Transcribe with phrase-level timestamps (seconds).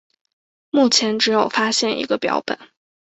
[0.71, 2.57] 目前只有发现一个标本。